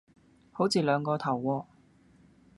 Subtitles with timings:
[0.51, 1.65] 好似兩個頭喎